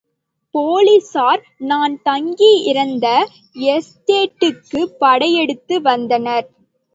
போலீசார் 0.55 1.41
நான் 1.63 2.01
தங்கி 2.01 2.49
இருந்த 2.63 3.05
எஸ்டேட்டுக்குப் 3.69 4.97
படையெடுத்து 4.99 5.81
வந்தனர். 5.81 6.49